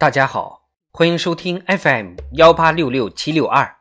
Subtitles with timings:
[0.00, 3.78] 大家好，欢迎收听 FM 幺八六六七六二，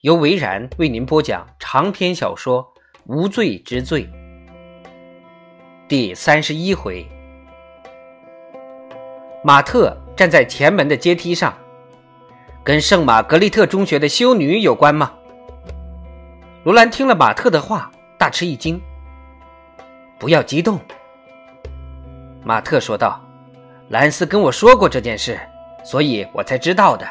[0.00, 2.64] 由维然为您播讲长篇小说
[3.04, 4.06] 《无罪之罪》
[5.86, 7.06] 第三十一回。
[9.44, 11.54] 马特站在前门的阶梯上，
[12.64, 15.12] 跟圣玛格丽特中学的修女有关吗？
[16.64, 18.80] 罗兰听了马特的话，大吃一惊。
[20.18, 20.80] 不要激动，
[22.42, 23.22] 马特说道。
[23.88, 25.38] 兰斯跟我说过这件事，
[25.84, 27.06] 所以我才知道的。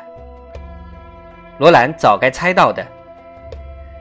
[1.59, 2.85] 罗兰早该猜到的。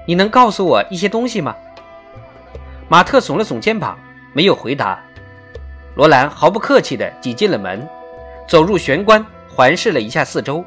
[0.06, 1.55] 你能告诉我一些东西吗？
[2.88, 3.98] 马特耸了耸肩膀，
[4.33, 4.98] 没有回答。
[5.95, 7.87] 罗兰毫不客气地挤进了门，
[8.48, 10.65] 走入玄关，环视了一下四周，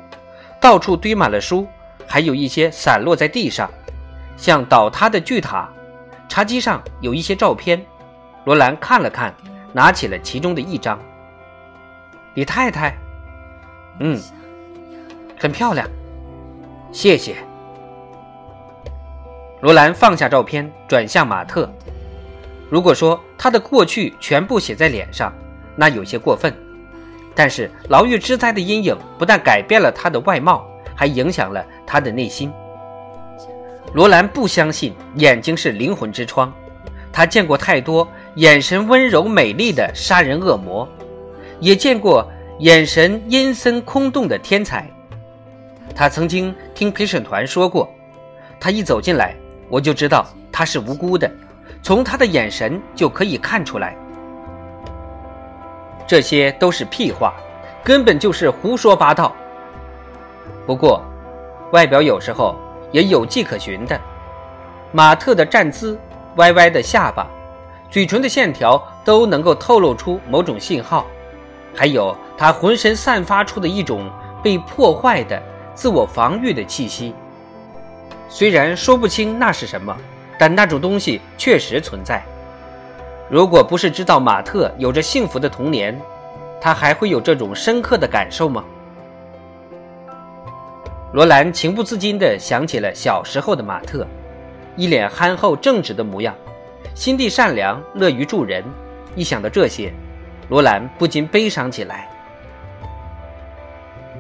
[0.62, 1.68] 到处堆满了书，
[2.06, 3.70] 还有一些散落在地上，
[4.38, 5.68] 像倒塌的巨塔。
[6.30, 7.84] 茶几上有一些照片，
[8.46, 9.34] 罗兰看了看，
[9.72, 11.00] 拿起了其中的一张。
[12.36, 12.98] 李太太，
[14.00, 14.20] 嗯，
[15.38, 15.88] 很漂亮，
[16.92, 17.36] 谢谢。
[19.62, 21.72] 罗兰放下照片，转向马特。
[22.70, 25.32] 如果说他的过去全部写在脸上，
[25.76, 26.52] 那有些过分。
[27.36, 32.52] 但是牢狱之灾的阴影不但改变了他的外貌，还影响了他的内心。
[33.94, 36.52] 罗兰不相信眼睛是灵魂之窗，
[37.12, 40.88] 他见过太多眼神温柔美丽的杀人恶魔。
[41.64, 44.86] 也见过眼神阴森空洞的天才，
[45.96, 47.90] 他曾经听陪审团说过，
[48.60, 49.34] 他一走进来，
[49.70, 51.32] 我就知道他是无辜的，
[51.82, 53.96] 从他的眼神就可以看出来。
[56.06, 57.34] 这些都是屁话，
[57.82, 59.34] 根本就是胡说八道。
[60.66, 61.02] 不过，
[61.72, 62.58] 外表有时候
[62.92, 63.98] 也有迹可循的。
[64.92, 65.98] 马特的站姿、
[66.36, 67.26] 歪歪的下巴、
[67.90, 71.06] 嘴唇的线条都能够透露出某种信号。
[71.76, 74.10] 还有他浑身散发出的一种
[74.44, 75.42] 被破坏的
[75.74, 77.14] 自我防御的气息，
[78.30, 79.96] 虽然说不清那是什么，
[80.38, 82.24] 但那种东西确实存在。
[83.30, 86.00] 如果不是知道马特有着幸福的童年，
[86.62, 88.64] 他还会有这种深刻的感受吗？
[91.14, 94.06] 罗兰情不自禁地想起了小时候的马特，
[94.76, 96.36] 一脸憨厚正直的模样，
[96.96, 98.64] 心地善良，乐于助人。
[99.16, 99.94] 一想到这些，
[100.50, 102.08] 罗兰不禁悲伤起来。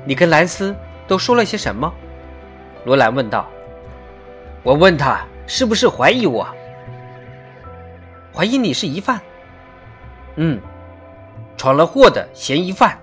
[0.05, 0.75] 你跟兰斯
[1.07, 1.91] 都说了些什么？
[2.85, 3.47] 罗兰问道。
[4.63, 6.47] 我问他是不是怀疑我，
[8.33, 9.19] 怀疑你是疑犯。
[10.35, 10.59] 嗯，
[11.57, 12.97] 闯了祸的嫌疑犯。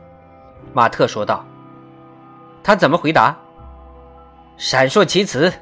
[0.73, 1.45] 马特说道。
[2.63, 3.37] 他怎么回答？
[4.57, 5.53] 闪烁其词。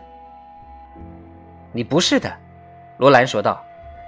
[1.72, 2.32] 你不是的，
[2.96, 3.64] 罗兰说道。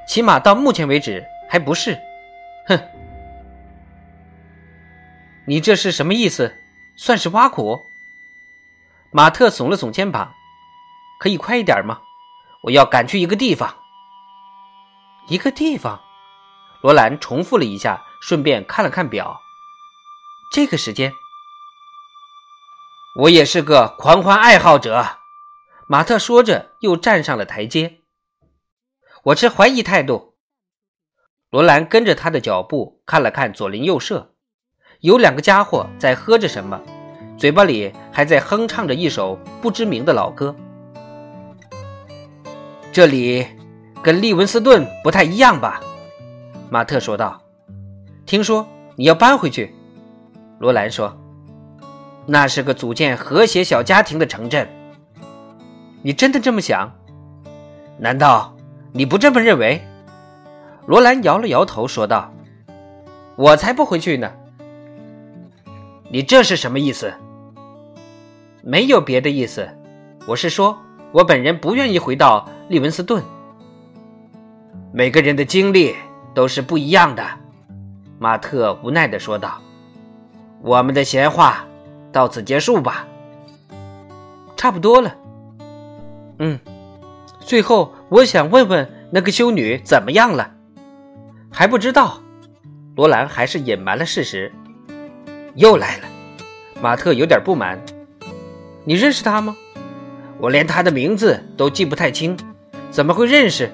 [0.08, 1.96] 起码到目前为止还不是。
[5.46, 6.56] 你这是什么意思？
[6.96, 7.86] 算是挖苦？
[9.10, 10.34] 马特耸了耸肩膀，
[11.18, 12.02] 可以快一点吗？
[12.64, 13.74] 我要赶去一个地方。
[15.28, 16.00] 一个地方？
[16.82, 19.40] 罗兰重复了一下，顺便看了看表。
[20.52, 21.12] 这个时间，
[23.16, 25.18] 我也是个狂欢爱好者。
[25.88, 28.00] 马特说着，又站上了台阶。
[29.24, 30.36] 我持怀疑态度。
[31.50, 34.29] 罗兰跟着他的脚步，看了看左邻右舍。
[35.00, 36.78] 有两个家伙在喝着什么，
[37.38, 40.54] 嘴巴里还在哼唱着一首不知名的老歌。
[42.92, 43.46] 这里
[44.02, 45.80] 跟利文斯顿不太一样吧？
[46.68, 47.40] 马特说道。
[48.26, 49.74] 听说你要搬回去，
[50.58, 51.16] 罗兰说。
[52.26, 54.68] 那是个组建和谐小家庭的城镇。
[56.02, 56.92] 你真的这么想？
[57.98, 58.54] 难道
[58.92, 59.80] 你不这么认为？
[60.84, 62.30] 罗兰摇了摇头说道。
[63.36, 64.30] 我才不回去呢。
[66.12, 67.12] 你这是什么意思？
[68.62, 69.68] 没有别的意思，
[70.26, 70.76] 我是说，
[71.12, 73.22] 我本人不愿意回到利文斯顿。
[74.92, 75.94] 每个人的经历
[76.34, 77.24] 都是不一样的，
[78.18, 79.62] 马特无奈的说道。
[80.62, 81.64] 我们的闲话
[82.10, 83.06] 到此结束吧。
[84.56, 85.14] 差不多了。
[86.40, 86.58] 嗯，
[87.38, 90.50] 最后我想问问那个修女怎么样了？
[91.52, 92.20] 还不知道。
[92.96, 94.52] 罗兰还是隐瞒了事实。
[95.54, 96.04] 又来了，
[96.80, 97.78] 马特有点不满。
[98.84, 99.56] 你认识他吗？
[100.38, 102.36] 我连他的名字都记不太清，
[102.90, 103.70] 怎么会认识？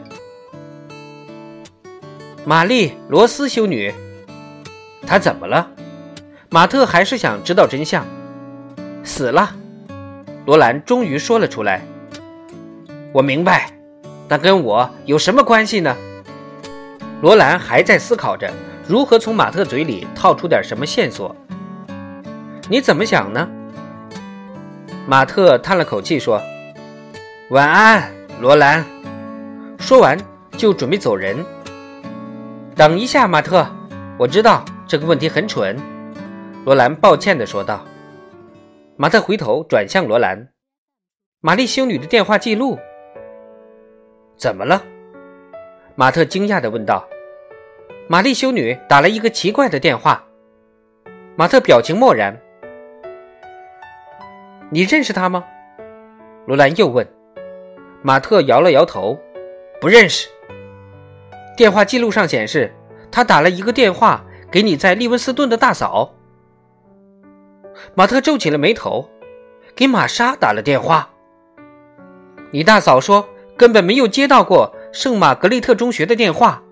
[2.44, 3.92] 玛丽·罗斯修女，
[5.06, 5.68] 她怎么了？
[6.48, 8.04] 马特还是想知道真相。
[9.04, 9.54] 死了，
[10.44, 11.82] 罗兰终于说了出来。
[13.12, 13.70] 我明白，
[14.26, 15.96] 但跟我有什么关系呢？
[17.20, 18.52] 罗兰还在思考着
[18.86, 21.34] 如何从马特嘴里套出点什么线索。
[22.68, 23.48] 你怎么想呢？”
[25.06, 26.42] 马特叹了口气说
[27.50, 28.84] ：“晚安，罗兰。”
[29.78, 30.18] 说完
[30.56, 31.44] 就准备走人。
[32.74, 33.66] 等一下，马特，
[34.18, 35.76] 我知道这个问题很蠢。”
[36.64, 37.84] 罗兰抱歉地说道。
[38.96, 40.48] 马特回头转向罗兰
[41.40, 42.78] ：“玛丽修女的电话记录
[44.36, 44.82] 怎么了？”
[45.94, 47.06] 马特惊讶地问道。
[48.08, 50.24] “玛丽修女打了一个奇怪的电话。”
[51.36, 52.36] 马特表情漠然。
[54.70, 55.44] “你认识她吗？”
[56.46, 57.06] 罗兰又问。
[58.02, 59.18] 马特摇了摇头。
[59.78, 60.28] 不认识。
[61.54, 62.74] 电话记录上显示，
[63.10, 66.14] 他打了一个电话给你在利文斯顿的大嫂。
[67.94, 69.06] 马特皱起了眉头，
[69.74, 71.10] 给玛莎打了电话。
[72.50, 76.62] 你大嫂说根本没有接到过圣玛格丽特中学的电话。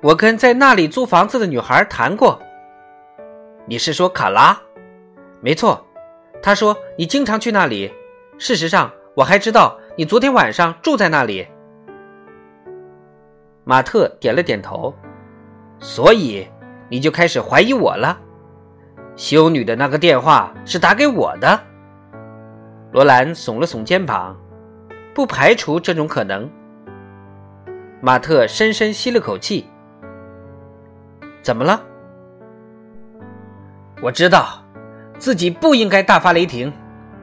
[0.00, 2.40] 我跟在那里租房子的女孩谈过。
[3.66, 4.60] 你是说卡拉？
[5.40, 5.83] 没错，
[6.44, 7.90] 他说你经常去那里。
[8.36, 11.46] 事实上，我还知道你昨天晚上住在那里。
[13.64, 14.94] 马特点了点头，
[15.78, 16.46] 所以
[16.90, 18.20] 你就开始怀疑我了。
[19.16, 21.58] 修女的那个电话是打给我的。
[22.92, 24.38] 罗兰耸了耸肩膀，
[25.14, 26.46] 不排除这种可能。
[28.02, 29.66] 马特深深吸了口气。
[31.40, 31.82] 怎么了？
[34.02, 34.62] 我知道
[35.18, 36.72] 自己不应该大发雷霆，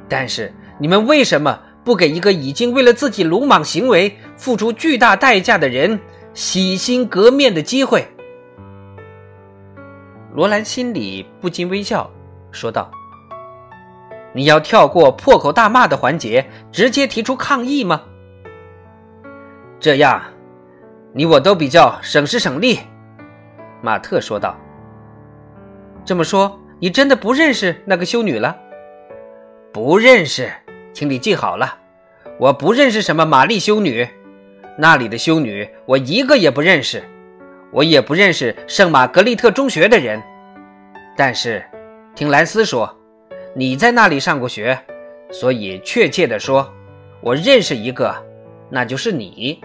[0.07, 5.99] 但是你们为什么不给一个已经为了自己鲁莽行为付出巨大代价的人？
[6.33, 8.07] 洗心革面的机会，
[10.33, 12.09] 罗兰心里不禁微笑，
[12.51, 12.89] 说道
[14.33, 18.03] ：“你要跳过破口大骂的环节，直接提出抗议吗？
[19.77, 20.21] 这样，
[21.13, 22.79] 你我都比较省时省力。”
[23.83, 24.55] 马特说道。
[26.05, 28.57] “这么说，你真的不认识那个修女了
[29.71, 30.51] ？”“不认识，
[30.93, 31.77] 请你记好了，
[32.39, 34.07] 我不认识什么玛丽修女。”
[34.79, 37.03] 那里的修女，我一个也不认识，
[37.71, 40.19] 我也不认识圣玛格丽特中学的人。
[41.15, 41.63] 但是，
[42.15, 42.97] 听兰斯说，
[43.53, 44.75] 你在那里上过学，
[45.29, 46.67] 所以确切的说，
[47.21, 48.15] 我认识一个，
[48.71, 49.61] 那就是你。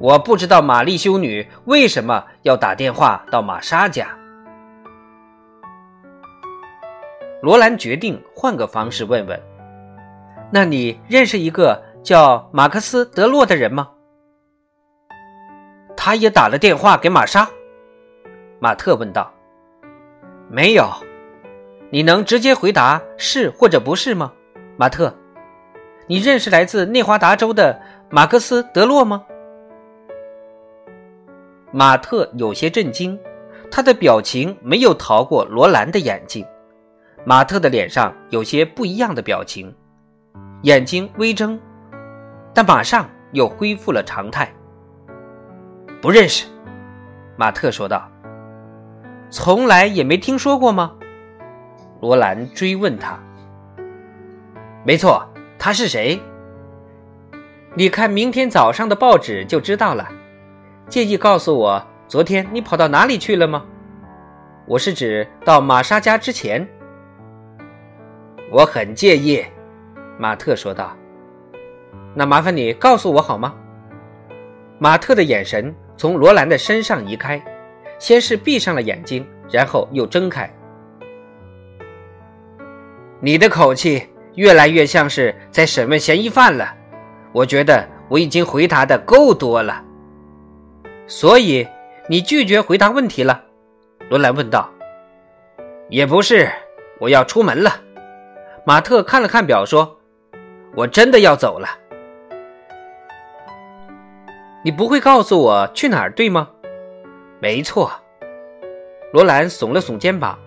[0.00, 4.08] 我不知道玛丽修女为什么要打电话到玛莎家。
[7.42, 9.40] 罗兰决定换个方式问问：
[10.52, 13.88] 那你认识一个叫马克思·德洛的人吗？
[15.96, 17.48] 他也打了电话给玛莎，
[18.58, 19.32] 马特问道
[20.50, 20.86] ：“没有，
[21.90, 24.30] 你能直接回答是或者不是吗？”
[24.76, 25.14] 马特，
[26.06, 29.24] 你认识来自内华达州的马克思·德洛吗？
[31.72, 33.18] 马特有些震惊，
[33.70, 36.44] 他的表情没有逃过罗兰的眼睛。
[37.24, 39.74] 马特的脸上有些不一样的表情，
[40.62, 41.60] 眼睛微睁，
[42.54, 44.50] 但马上又恢复了常态。
[46.00, 46.46] 不认识，
[47.36, 48.08] 马特说道。
[49.28, 50.92] 从来也没听说过吗？
[52.00, 53.18] 罗兰追问他。
[54.82, 55.22] 没错，
[55.58, 56.18] 他是谁？
[57.74, 60.08] 你看明天早上的报纸就知道了。
[60.88, 63.64] 介意告诉我昨天你跑到哪里去了吗？
[64.66, 66.66] 我是指到玛莎家之前。
[68.50, 69.44] 我很介意，
[70.18, 70.96] 马特说道。
[72.14, 73.54] 那麻烦你告诉我好吗？
[74.78, 75.74] 马特的眼神。
[75.96, 77.38] 从罗兰的身上移开，
[77.98, 80.50] 先是闭上了眼睛，然后又睁开。
[83.20, 86.74] 你的口气越来越像是在审问嫌疑犯了。
[87.32, 89.84] 我觉得我已经回答的够多了，
[91.06, 91.68] 所以
[92.08, 93.44] 你拒绝回答问题了？
[94.08, 94.70] 罗兰问道。
[95.90, 96.50] 也不是，
[96.98, 97.70] 我要出门了。
[98.70, 99.98] 马特看了看表，说
[100.78, 101.68] ：“我真的要走了。”
[104.62, 106.48] 你不会告诉我去哪儿，对吗？
[107.40, 107.90] 没错。
[109.12, 110.38] 罗兰耸了耸肩膀。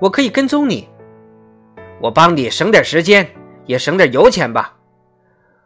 [0.00, 0.88] 我可以跟踪你。
[2.00, 3.28] 我帮你省点时间，
[3.66, 4.78] 也省点油钱吧。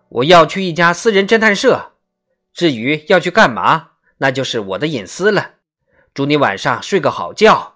[0.08, 1.92] 我要去一家私人侦探社。
[2.52, 5.50] 至于要去干嘛，那就是我的隐私了。
[6.12, 7.74] 祝你晚上睡个好觉。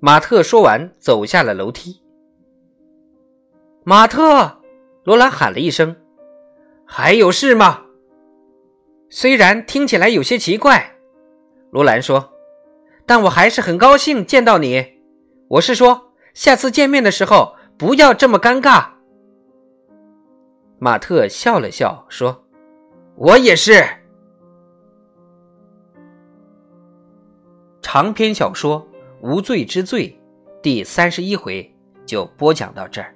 [0.00, 2.02] 马特说完，走下了楼梯。
[3.88, 4.62] 马特，
[5.04, 5.94] 罗兰喊了一声
[6.84, 7.84] ：“还有事吗？”
[9.08, 10.96] 虽然听起来有些奇怪，
[11.70, 12.32] 罗兰说
[13.06, 14.84] ：“但我还是很高兴见到你。
[15.46, 18.88] 我是说，下次见面的时候不要这么尴尬。”
[20.80, 22.44] 马特笑了笑说
[23.14, 23.86] ：“我也是。”
[27.80, 28.80] 长篇小说
[29.20, 30.08] 《无罪之罪》
[30.60, 31.72] 第三十一回
[32.04, 33.14] 就播讲到这儿。